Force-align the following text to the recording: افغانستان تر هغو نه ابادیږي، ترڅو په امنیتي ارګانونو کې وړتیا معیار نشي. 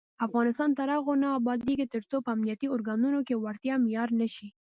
افغانستان 0.27 0.69
تر 0.79 0.87
هغو 0.95 1.13
نه 1.23 1.29
ابادیږي، 1.39 1.85
ترڅو 1.93 2.17
په 2.25 2.29
امنیتي 2.35 2.67
ارګانونو 2.75 3.19
کې 3.27 3.35
وړتیا 3.37 3.75
معیار 3.83 4.09
نشي. 4.21 4.47